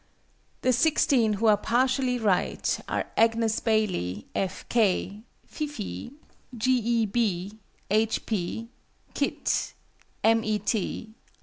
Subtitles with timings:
[0.63, 4.67] The sixteen, who are partially right, are AGNES BAILEY, F.
[4.67, 6.13] K., FIFEE,
[6.57, 6.71] G.
[6.75, 7.05] E.
[7.05, 7.59] B.,
[7.91, 8.25] H.
[8.25, 8.69] P.,
[9.13, 9.73] KIT,
[10.23, 10.43] M.
[10.43, 10.57] E.
[10.57, 11.13] T.